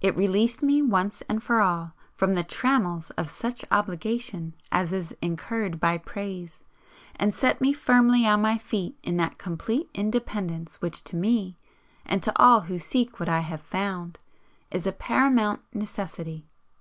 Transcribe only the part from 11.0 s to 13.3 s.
to me (and to all who seek what